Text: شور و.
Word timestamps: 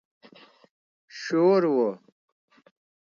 شور 1.19 1.63
و. 1.75 1.79